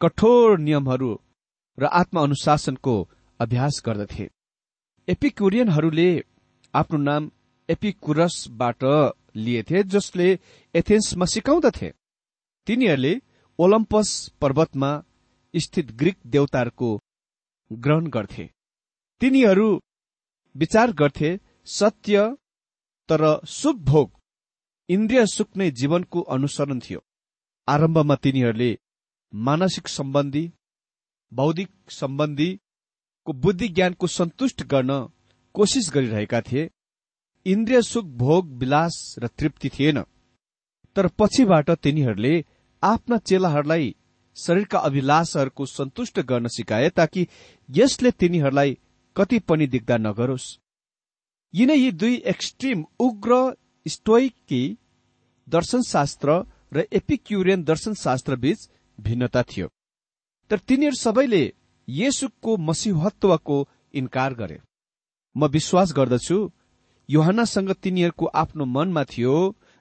कठोर 0.00 0.58
नियमहरू 0.58 1.10
र 1.78 1.84
आत्मा 2.00 2.22
अनुशासनको 2.22 2.94
अभ्यास 3.40 3.82
गर्दथे। 3.86 4.26
एपिक्युरियनहरूले 5.08 6.08
आफ्नो 6.74 6.98
नाम 6.98 7.30
एपिकुरसबाट 7.68 8.84
लिएथे 9.36 9.82
जसले 9.92 10.28
एथेन्समा 10.74 11.26
सिकाउँदथे 11.26 11.90
तिनीहरूले 12.66 13.12
ओलम्पस 13.58 14.08
पर्वतमा 14.40 14.90
स्थित 15.54 15.90
ग्रीक 15.92 16.18
देवताहरूको 16.26 16.90
ग्रहण 17.70 18.06
गर्थे। 18.06 18.44
तिनीहरू 19.20 19.68
विचार 20.54 20.92
गर्थे 20.92 21.30
सत्य 21.68 22.24
तर 23.08 23.40
शुभ 23.48 23.76
भोग 23.84 24.10
इन्द्रिय 24.88 25.26
सुख 25.26 25.56
नै 25.56 25.70
जीवनको 25.70 26.20
अनुसरण 26.20 26.80
थियो। 26.80 27.00
आरम्भमा 27.68 28.14
तिनीहरूले 28.14 28.70
मानसिक 29.32 29.88
सम्बन्धी 29.88 30.52
बौद्धिक 31.32 31.70
सम्बन्धीको 31.90 33.32
बुद्धि 33.32 33.68
ज्ञानको 33.68 34.06
सन्तुष्ट 34.06 34.62
गर्न 34.62 35.08
कोसिस 35.54 35.90
गरिरहेका 35.94 36.40
थिए। 36.40 36.70
इन्द्रिय 37.46 37.82
सुख 37.82 38.04
भोग 38.04 38.52
विलास 38.52 39.14
र 39.18 39.28
तृप्ति 39.28 39.68
थिएन। 39.68 40.02
तर 40.96 41.08
पछिबाट 41.08 41.70
तिनीहरूले 41.70 42.44
आफ्ना 42.82 43.16
चेलाहरूलाई 43.18 43.94
शरीरका 44.36 44.78
अभिलाषहरूको 44.78 45.66
सन्तुष्ट 45.66 46.20
गर्न 46.20 46.48
सिकाए 46.48 46.88
ताकि 46.90 47.26
यसले 47.68 48.10
तिनीहरूलाई 48.10 48.78
कति 49.16 49.38
पनि 49.38 49.66
दिग्दा 49.66 49.96
नगरोस्। 49.96 50.46
यिनै 51.54 51.76
यी 51.76 51.90
दुई 51.92 52.14
एक्सट्रिम 52.32 52.84
उग्र 53.00 53.36
स्टोइकी 53.86 54.62
दर्शनशास्त्र 55.48 56.28
र 56.72 56.84
एपिक्युरियन 56.92 57.62
दर्शनशास्त्र 57.64 58.36
बीच 58.36 58.68
भिन्नता 58.98 59.42
थियो। 59.42 59.68
तर 60.50 60.58
तिनीहरू 60.68 60.96
सबैले 60.96 61.42
येसुको 61.88 62.56
मसिहत्वको 62.68 63.58
इन्कार 63.94 64.34
गरे। 64.34 64.58
म 65.36 65.46
विश्वास 65.48 65.92
गर्दछु 65.92 66.38
युहनासँग 67.08 67.70
तिनीहरूको 67.82 68.26
आफ्नो 68.42 68.64
मनमा 68.64 69.04
थियो 69.04 69.34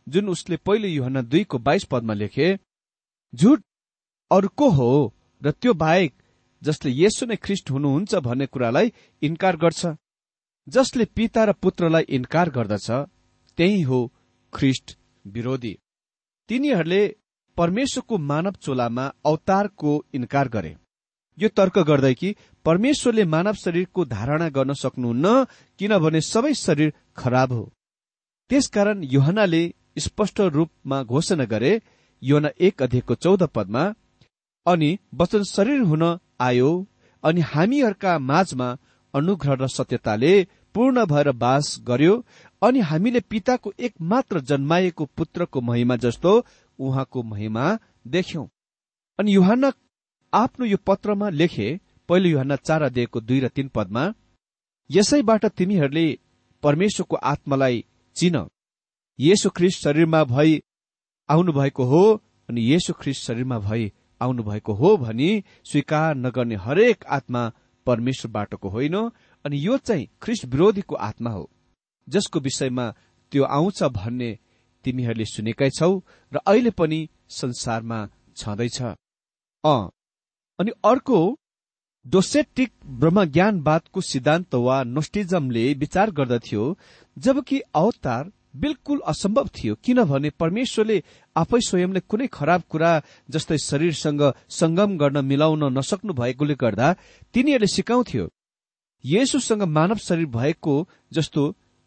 जुन 0.08 0.30
उसले 0.30 0.58
पहिले 0.66 0.88
युहना 0.90 1.22
दुईको 1.32 1.58
बाइस 1.68 1.84
पदमा 1.92 2.14
लेखे 2.14 2.48
झुट 3.34 3.64
अरू 4.32 4.48
को 4.58 4.70
हो 4.78 4.90
र 5.42 5.52
त्यो 5.52 5.74
बाहेक 5.74 6.14
जसले 6.62 6.92
येसु 6.92 7.26
नै 7.26 7.36
ख्रिष्ट 7.46 7.72
हुनुहुन्छ 7.72 8.16
भन्ने 8.28 8.46
कुरालाई 8.54 8.94
इन्कार 9.22 9.56
गर्छ। 9.58 9.86
जसले 10.68 11.06
पिता 11.16 11.44
र 11.46 11.52
पुत्रलाई 11.54 12.04
इन्कार 12.10 12.50
गर्दछ 12.50 12.88
त्यही 13.58 13.82
हो 13.82 14.00
ख्रिष्ट 14.54 14.98
विरोधी। 15.26 15.74
तिनीहरूले 16.50 17.02
परमेश्वरको 17.58 18.18
मानव 18.30 18.54
चोलामा 18.62 19.06
अवतारको 19.26 19.92
इन्कार 20.14 20.48
गरे। 20.48 20.76
यो 21.38 21.48
तर्क 21.50 21.78
गर्दै 21.80 22.14
कि 22.14 22.36
परमेश्वरले 22.66 23.24
मानव 23.26 23.54
शरीरको 23.56 24.06
धारणा 24.06 24.48
गर्न 24.50 24.74
सक्नुहुन्न 24.74 25.44
किनभने 25.80 26.22
सबै 26.24 26.54
शरीर 26.56 26.94
खराब 27.18 27.52
हो। 27.52 27.64
त्यसकारण 28.50 29.04
युहनाले 29.04 29.64
स्पष्ट 29.98 30.42
रूपमा 30.58 31.04
घोषणा 31.04 31.46
गरे 31.46 31.72
योना 32.22 32.50
एक 32.60 32.84
अध्ययको 32.84 33.16
चौध 33.16 33.44
पदमा 33.56 33.84
अनि 34.66 34.98
वचन 35.14 35.44
शरीर 35.44 35.82
हुन 35.82 36.04
आयो 36.40 36.72
अनि 37.24 37.42
हामीहरूका 37.52 38.18
माझमा 38.20 38.68
अनुग्रह 39.16 39.54
र 39.62 39.68
सत्यताले 39.68 40.32
पूर्ण 40.76 41.06
भएर 41.06 41.32
बास 41.34 41.76
गर्यो 41.88 42.14
अनि 42.62 42.80
हामीले 42.82 43.20
पिताको 43.30 43.74
एक 43.80 43.94
मात्र 44.04 44.40
जन्माएको 44.42 45.06
पुत्रको 45.18 45.62
महिमा 45.62 45.96
जस्तो 45.96 46.34
उहाँको 46.80 47.24
महिमा 47.24 47.66
देख्यौं। 48.08 48.46
अनि 49.20 49.36
युहान 49.36 49.72
आफ्नो 50.34 50.66
यो 50.66 50.78
पत्रमा 50.88 51.30
लेखे 51.32 51.68
पहिलो 52.10 52.30
युहान 52.30 52.56
चार 52.58 52.82
अध्ययको 52.84 53.22
दुई 53.22 53.40
र 53.40 53.48
तीन 53.48 53.68
पदमा 53.76 54.04
यसैबाट 54.90 55.46
तिमीहरूले 55.58 56.08
परमेश्वरको 56.64 57.16
आत्मालाई 57.26 57.84
चिन। 58.16 58.36
येशु 59.20 59.50
ख्रिस्ट 59.50 59.84
शरीरमा 59.84 60.24
भई 60.24 60.62
आउनुभएको 61.30 61.84
हो 61.84 62.02
अनि 62.50 62.62
येशु 62.62 62.94
ख्रिस्ट 62.94 63.24
शरीरमा 63.24 63.60
भई 63.60 63.92
आउनुभएको 64.22 64.74
हो 64.74 64.96
भनी 64.98 65.30
स्वीकार 65.66 66.16
नगर्ने 66.16 66.56
हरेक 66.56 67.06
आत्मा 67.10 67.52
परमेश्वरबाटको 67.86 68.70
होइन 68.70 68.96
अनि 69.46 69.58
यो 69.66 69.78
चाहिँ 69.78 70.08
ख्रिस्ट 70.22 70.46
विरोधीको 70.46 70.96
आत्मा 71.10 71.30
हो। 71.30 71.50
जसको 72.08 72.40
विषयमा 72.40 72.86
त्यो 73.32 73.44
आउँछ 73.44 73.84
भन्ने 73.94 74.32
तिमीहरूले 74.86 75.26
सुनेकै 75.26 75.70
छौ 75.70 75.92
र 76.32 76.38
अहिले 76.38 76.72
पनि 76.72 77.00
संसारमा 77.30 78.00
छँदैछ। 78.38 78.82
अनि 80.60 80.72
अर्को 80.86 81.20
डोसेटिक 82.06 82.72
ब्रह्मज्ञानवादको 83.02 84.02
सिद्धान्त 84.02 84.56
वा 84.56 84.84
नोस्टिजमले 84.86 85.74
विचार 85.74 86.12
गर्दथ्यो 86.12 86.64
जबकि 87.18 87.60
अवतार 87.76 88.32
बिल्कुल 88.56 89.00
असम्भव 89.06 89.48
थियो 89.56 89.76
किनभने 89.84 90.30
परमेश्वरले 90.42 90.98
आफै 91.36 91.60
स्वयंले 91.68 92.00
कुनै 92.12 92.28
खराब 92.28 92.62
कुरा 92.70 92.92
जस्तै 93.30 93.58
शरीरसँग 93.64 94.22
संगम 94.60 94.98
गर्न 94.98 95.26
मिलाउन 95.26 95.64
नसक्नु 95.78 96.14
भएकोले 96.14 96.56
गर्दा 96.56 96.88
तिनीहरूले 97.34 97.68
सिकाउँथ्यो। 97.68 98.26
येसुसँग 99.04 99.64
मानव 99.78 99.98
शरीर 100.08 100.26
भएको 100.38 100.76
जस्तो 101.14 101.42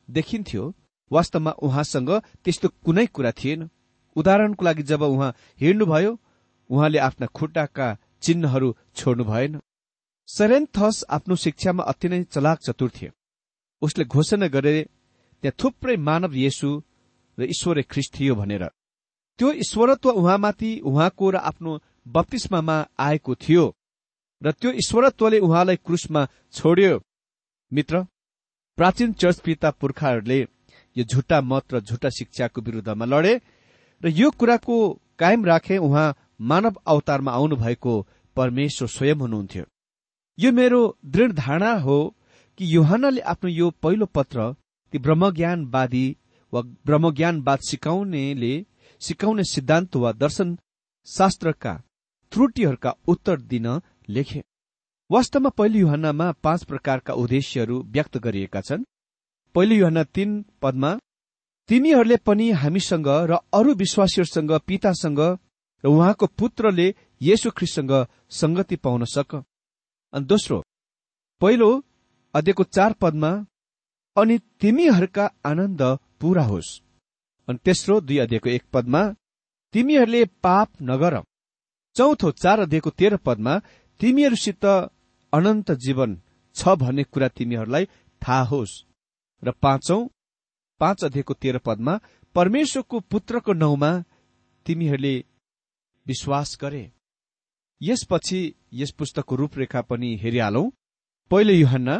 देखिन्थ्यो। 0.09 0.65
वास्तवमा 1.11 1.51
उहाँसँग 1.67 2.11
त्यस्तो 2.45 2.69
कुनै 2.85 3.07
कुरा 3.07 3.33
थिएन। 3.33 3.69
उदाहरणको 4.17 4.65
लागि 4.65 4.83
जब 4.83 5.03
उहाँ 5.05 5.35
हिँड्नुभयो 5.61 6.13
उहाँले 6.71 6.99
आफ्ना 6.99 7.27
खुट्टाका 7.37 7.89
चिन्हहरू 8.23 8.69
छोड्नु 8.97 9.25
भएन। 9.25 9.61
सेरेन्थस 10.29 11.05
आफ्नो 11.11 11.35
शिक्षामा 11.37 11.83
अति 11.83 12.09
नै 12.09 12.23
चलाक 12.25 12.59
चतुर 12.59 12.91
थियो 12.91 13.11
उसले 13.83 14.05
घोषणा 14.05 14.47
गरे 14.47 14.75
त्यहाँ 15.43 15.57
थुप्रै 15.61 15.97
मानव 16.09 16.33
येसु 16.35 16.71
र 17.39 17.43
ईश्वर 17.45 17.81
ख्रिस्ट 17.91 18.11
थियो 18.19 18.35
भनेर। 18.35 18.65
त्यो 19.39 19.49
ईश्वरत्व 19.63 20.11
उहाँमाथि 20.11 20.71
उहाँको 20.85 21.31
र 21.31 21.37
आफ्नो 21.51 21.73
बत्तिसमामा 22.15 22.77
आएको 22.99 23.35
थियो 23.35 23.65
र 24.43 24.51
त्यो 24.53 24.71
ईश्वरत्वले 24.83 25.39
उहाँलाई 25.39 25.77
क्रुसमा 25.87 26.23
छोड्यो। 26.53 27.01
मित्र 27.73 28.03
प्राचीन 28.79 29.13
चर्च 29.13 29.39
पिता 29.47 29.71
पुर्खाहरूले 29.81 30.41
यो 30.97 31.05
झुट्टा 31.05 31.41
मत 31.41 31.75
र 31.75 31.81
झुट्टा 31.81 32.09
शिक्षाको 32.19 32.61
विरूद्धमा 32.61 33.05
लडे 33.05 33.35
र 34.03 34.09
यो 34.11 34.31
कुराको 34.31 34.77
कायम 35.19 35.45
राखे 35.45 35.77
उहाँ 35.79 36.15
मानव 36.41 36.75
अवतारमा 36.87 37.33
आउनु 37.33 37.57
भएको 37.57 37.95
परमेश्वर 38.37 38.89
स्वयं 38.89 39.19
हुनुहुन्थ्यो। 39.21 39.65
यो 40.39 40.53
मेरो 40.53 40.81
दृढ 41.05 41.33
धारणा 41.35 41.73
हो 41.85 41.99
कि 42.59 42.75
युहानले 42.75 43.21
आफ्नो 43.33 43.51
यो 43.51 43.71
पहिलो 43.83 44.07
पत्र 44.07 44.55
ती 44.93 44.99
ब्रह्मज्ञानवादी 44.99 46.07
वा 46.53 46.61
ब्रह्मज्ञानवाद 46.87 47.59
सिकाउनेले 47.71 48.53
सिकाउने 49.01 49.45
सिद्धान्त 49.45 49.97
वा 49.97 50.13
दर्शन 50.23 50.57
शास्त्रका 51.07 51.75
त्रुटिहरूका 52.33 52.91
उत्तर 53.09 53.41
दिन 53.51 53.67
लेखे। 54.09 54.43
वास्तवमा 55.11 55.51
पहिलो 55.59 55.79
युहन्नामा 55.79 56.31
पाँच 56.45 56.65
प्रकारका 56.65 57.13
उद्देश्यहरू 57.15 57.77
व्यक्त 57.95 58.17
गरिएका 58.25 58.61
छन्। 58.61 58.85
पहिलो 59.55 59.75
युहन्ना 59.75 60.05
तीन 60.17 60.31
पदमा 60.63 60.91
तिमीहरूले 61.69 62.17
पनि 62.27 62.51
हामीसँग 62.63 63.09
र 63.31 63.39
अरू 63.53 63.75
विश्वासीहरूसँग 63.75 64.53
पितासँग 64.69 65.21
र 65.85 65.87
उहाँको 65.87 66.27
पुत्रले 66.39 66.87
येशु 67.21 67.51
ख्रिससँग 67.51 67.93
संगति 68.41 68.77
पाउन 68.77 69.05
सक 69.05 69.35
अनि 69.35 70.27
दोस्रो 70.27 70.63
पहिलो 71.41 71.71
अध्ययको 72.35 72.65
चार 72.77 72.93
पदमा 73.01 73.31
अनि 74.19 74.39
तिमीहरूका 74.61 75.25
आनन्द 75.47 75.83
पूरा 76.21 76.45
होस्। 76.45 76.71
अनि 77.49 77.59
तेस्रो 77.65 78.01
दुई 78.01 78.19
अध्ययको 78.19 78.49
एक 78.51 78.65
पदमा 78.73 79.03
तिमीहरूले 79.75 80.25
पाप 80.45 80.69
नगर। 80.83 81.15
चौथो 81.97 82.31
चार 82.33 82.61
अध्ययको 82.61 82.91
तेह्र 82.91 83.17
पदमा 83.27 83.59
तिमीहरूसित 84.01 84.65
अनन्त 85.33 85.71
जीवन 85.85 86.11
छ 86.57 86.75
भन्ने 86.81 87.05
कुरा 87.05 87.29
तिमीहरूलाई 87.29 87.85
थाहा 88.23 88.43
होस्। 88.43 88.83
र 89.43 89.51
पाँचौं 89.63 90.01
पाँच 90.81 91.05
अध्ययको 91.05 91.35
तेह्र 91.35 91.59
पदमा 91.59 91.99
परमेश्वरको 92.35 93.01
पुत्रको 93.11 93.53
नाउँमा 93.53 93.91
तिमीहरूले 94.67 95.15
विश्वास 96.07 96.59
गरे। 96.61 96.85
यसपछि 97.81 98.41
यस 98.73 98.91
पुस्तकको 98.99 99.35
रूपरेखा 99.37 99.81
पनि 99.83 100.11
हेरिहालौ। 100.23 100.65
पहिलो 101.31 101.53
युहन्ना 101.55 101.97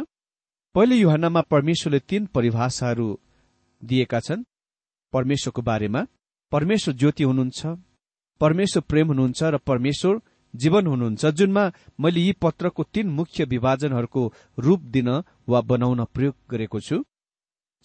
पहिलो 0.75 0.95
युहन्नामा 0.95 1.41
परमेश्वरले 1.49 1.99
तीन 1.99 2.25
परिभाषाहरू 2.25 3.07
दिएका 3.81 4.19
छन्। 4.19 4.43
परमेश्वरको 5.13 5.61
बारेमा 5.61 6.01
परमेश्वर 6.51 6.93
ज्योति 6.93 7.23
हुनुहुन्छ 7.23 7.61
परमेश्वर 8.41 8.81
प्रेम 8.89 9.07
हुनुहुन्छ 9.07 9.43
र 9.43 9.57
परमेश्वर 9.65 10.19
जीवन 10.53 10.87
हुनुहुन्छ 10.87 11.25
जुनमा 11.25 11.63
मैले 11.99 12.21
यी 12.21 12.33
पत्रको 12.41 12.83
तीन 12.93 13.07
मुख्य 13.09 13.45
विभाजनहरूको 13.45 14.21
रूप 14.59 14.81
दिन 14.93 15.09
वा 15.49 15.61
बनाउन 15.61 16.03
प्रयोग 16.13 16.35
गरेको 16.51 16.79
छु। 16.79 17.03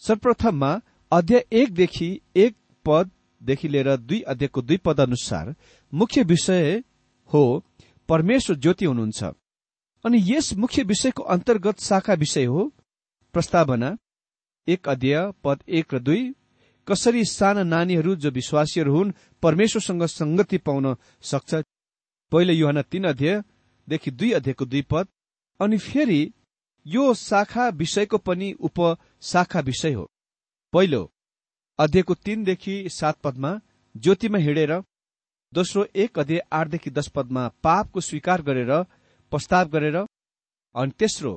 सर्वप्रथममा 0.02 0.70
अध्याय 1.12 1.44
एकदेखि 1.52 2.08
एक 2.36 2.56
पददेखि 2.86 3.68
लिएर 3.68 3.96
दुई 3.98 4.20
अध्यायको 4.28 4.62
दुई 4.62 4.76
पद 4.84 5.00
अनुसार 5.00 5.54
मुख्य 5.92 6.22
विषय 6.22 6.82
हो 7.30 7.42
परमेश्वर 8.08 8.56
ज्योति 8.56 8.84
हुनुहुन्छ। 8.84 9.22
अनि 10.04 10.18
यस 10.24 10.52
मुख्य 10.54 10.82
विषयको 10.82 11.22
अन्तर्गत 11.22 11.80
शाखा 11.80 12.14
विषय 12.14 12.44
हो 12.44 12.72
प्रस्तावना 13.32 13.96
एक 14.68 14.88
अध्याय 14.88 15.32
पद 15.44 15.62
एक 15.68 15.94
र 15.94 15.98
दुई 15.98 16.34
कसरी 16.88 17.24
साना 17.24 17.62
नानीहरू 17.62 18.16
जो 18.16 18.30
विश्वासीहरू 18.30 18.96
हुन् 18.96 19.12
परमेश्वरसँग 19.42 20.02
संगति 20.02 20.58
पाउन 20.58 20.96
सक्छ? 21.22 21.54
पहिलो 22.32 22.52
युहान 22.52 22.82
तीन 22.82 23.04
अध्यायदेखि 23.04 24.10
दुई 24.10 24.30
अध्यायको 24.32 24.64
दुई 24.64 24.82
पद 24.82 25.08
अनि 25.60 25.78
फेरि 25.78 26.32
यो 26.86 27.14
शाखा 27.14 27.68
विषयको 27.68 28.18
पनि 28.18 28.52
उपशाखा 28.52 29.60
विषय 29.60 29.92
हो। 29.92 30.10
पहिलो 30.72 31.12
अध्यायको 31.78 32.14
तीनदेखि 32.14 32.88
सात 32.88 33.20
पदमा 33.24 33.60
ज्योतिमा 33.96 34.38
हिँडेर 34.38 34.82
दोस्रो 35.54 35.86
एक 35.96 36.18
अध्याय 36.18 36.40
आठदेखि 36.52 36.90
दश 36.90 37.08
पदमा 37.08 37.48
पापको 37.48 38.00
स्वीकार 38.00 38.42
गरेर 38.42 38.84
प्रस्ताव 39.34 39.68
गरेर 39.68 39.96
अनि 40.74 40.92
तेस्रो 40.98 41.32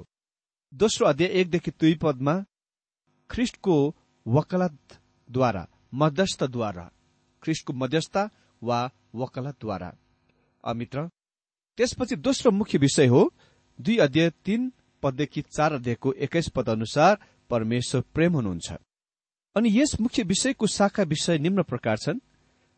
दोस्रो 0.74 1.06
अध्याय 1.08 1.30
एकदेखि 1.40 1.72
दुई 1.72 1.94
पदमा 2.02 2.34
ख्रिस्टको 3.30 3.76
वकालतद्वारा 4.26 5.64
मध्यस्थद्वारा 5.94 6.86
ख्रिस्टको 7.44 7.74
मध्यस्थ 7.74 8.18
वा 8.62 8.80
वकालतद्वारा। 9.16 9.90
अमित्र 10.64 11.08
त्यसपछि 11.78 12.16
दोस्रो 12.18 12.52
मुख्य 12.52 12.78
विषय 12.78 13.08
हो 13.08 13.22
दुई 13.80 13.98
अध्याय 13.98 14.30
तीन 14.46 14.72
पददेखि 15.04 15.42
चार 15.42 15.74
अध्यायको 15.74 16.14
एक्काइस 16.14 16.50
पद 16.56 16.70
अनुसार 16.70 17.18
परमेश्वर 17.50 18.02
प्रेम 18.14 18.34
हुनुहुन्छ। 18.34 18.74
अनि 19.56 19.70
यस 19.80 20.00
मुख्य 20.02 20.24
विषयको 20.24 20.68
शाखा 20.68 21.04
विषय 21.04 21.38
निम्न 21.38 21.64
प्रकार 21.64 21.98
छन्। 21.98 22.20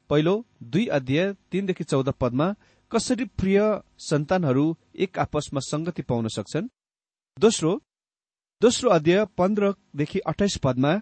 पहिलो 0.09 0.45
दुई 0.63 0.85
अध्याय 0.87 1.33
तीनदेखि 1.51 1.83
चौध 1.83 2.09
पदमा 2.09 2.53
कसरी 2.91 3.25
प्रिय 3.25 3.59
सन्तानहरू 3.99 4.77
एक 4.95 5.19
आपसमा 5.19 5.59
संगति 5.59 6.01
पाउन 6.01 6.27
सक्छन्? 6.27 6.67
दोस्रो 7.39 7.81
दोस्रो 8.61 8.89
अध्याय 8.89 9.25
पन्ध्रदेखि 9.37 10.19
अठाइस 10.19 10.57
पदमा 10.57 10.93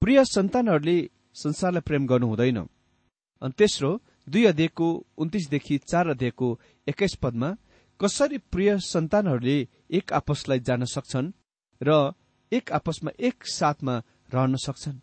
प्रिय 0.00 0.24
सन्तानहरूले 0.24 1.10
संसारलाई 1.34 1.80
प्रेम 1.80 2.06
गर्नु 2.06 2.26
हुँदैन। 2.26 2.58
अनि 3.42 3.52
तेस्रो 3.58 3.90
दुई 4.28 4.44
अध्यायको 4.44 5.06
उन्तिसदेखि 5.18 5.78
चार 5.78 6.08
अध्यायको 6.08 6.60
एक्काइस 6.88 7.14
पदमा 7.22 7.56
कसरी 8.00 8.38
प्रिय 8.38 8.78
सन्तानहरूले 8.78 9.68
एक 9.90 10.12
आपसलाई 10.12 10.60
जान 10.60 10.84
सक्छन् 10.84 11.32
र 11.82 12.12
एक 12.52 12.72
आपसमा 12.72 13.10
एक 13.20 13.46
साथमा 13.46 14.02
रहन 14.34 14.56
सक्छन्? 14.56 14.98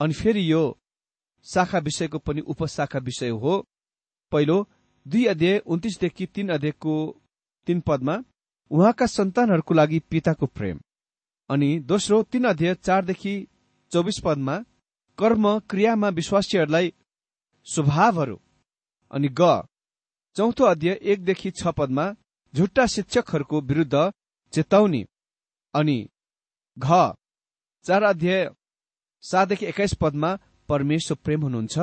अनि 0.00 0.14
फेरि 0.14 0.52
यो 0.52 0.62
शाखा 1.44 1.78
विषयको 1.78 2.18
पनि 2.18 2.40
उपशाखा 2.40 2.98
विषय 2.98 3.28
हो। 3.28 3.64
पहिलो 4.32 4.68
दुई 5.06 5.24
अध्याय 5.24 5.58
उन्तिसदेखि 5.66 6.26
तीन 6.26 6.48
अध्यायको 6.48 6.94
तीन 7.66 7.80
पदमा 7.80 8.14
उहाँका 8.70 9.06
सन्तानहरूको 9.06 9.74
लागि 9.74 9.98
पिताको 10.10 10.46
प्रेम। 10.46 10.78
अनि 11.50 11.68
दोस्रो 11.80 12.22
तीन 12.22 12.44
अध्याय 12.44 12.74
चारदेखि 12.76 13.34
चौबिस 13.92 14.18
पदमा 14.24 14.56
कर्म 15.18 15.44
क्रियामा 15.70 16.08
विश्वासीहरूलाई 16.08 16.92
स्वभावहरू। 17.66 18.36
अनि 19.10 19.28
ग 19.28 19.42
चौथो 20.36 20.64
अध्याय 20.64 20.98
एकदेखि 21.02 21.50
छ 21.50 21.74
पदमा 21.78 22.06
झुट्टा 22.54 22.86
शिक्षकहरूको 22.86 23.60
विरूद्ध 23.60 24.12
चेतावनी। 24.52 25.04
अनि 25.74 25.98
घ 26.76 26.88
चार 27.84 28.02
अध्याय 28.02 28.48
सातदेखि 29.24 29.66
एक्काइस 29.66 29.94
पदमा 30.00 30.30
परमेश्वर 30.68 31.16
प्रेम 31.24 31.40
हुनुहुन्छ। 31.42 31.76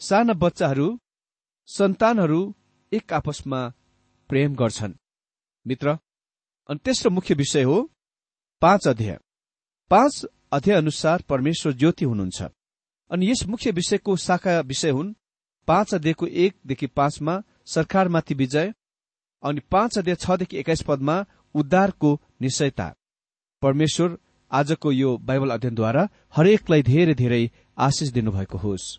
साना 0.00 0.32
बच्चाहरू 0.32 0.88
सन्तानहरू 1.70 2.54
एक 2.92 3.12
आपसमा 3.12 3.58
प्रेम 4.30 4.54
गर्छन्। 4.54 4.94
मित्र 5.66 5.90
अनि 6.68 6.78
तेस्रो 6.84 7.10
मुख्य 7.10 7.34
विषय 7.34 7.62
हो 7.62 7.76
पाँच 8.62 8.88
अध्याय। 8.88 9.18
पाँच 9.90 10.26
अध्याय 10.52 10.76
अनुसार 10.76 11.22
परमेश्वर 11.22 11.72
ज्योति 11.72 12.04
हुनुहुन्छ। 12.04 12.42
अनि 13.10 13.30
यस 13.30 13.44
मुख्य 13.46 13.70
विषयको 13.70 14.16
शाखा 14.16 14.58
विषय 14.60 14.90
हुन् 14.90 15.14
पाँच 15.68 15.94
अध्यायको 15.94 16.26
एकदेखि 16.26 16.86
पाँचमा 16.86 17.42
सरकारमाथि 17.66 18.34
विजय 18.34 18.72
अनि 19.42 19.60
पाँच 19.70 19.98
अध्याय 19.98 20.16
छदेखि 20.16 20.56
एक्काइस 20.56 20.82
पदमा 20.82 21.24
उद्धारको 21.54 22.20
निश्चयता। 22.40 22.94
परमेश्वर 23.62 24.18
आजको 24.50 24.92
यो 24.92 25.16
बाइबल 25.18 25.50
अध्ययनद्वारा 25.50 26.08
हरेकलाई 26.34 26.82
धेरै 26.82 27.14
धेरै 27.14 27.50
आशिष 27.78 28.08
दिनुभएको 28.08 28.58
होस्। 28.58 28.98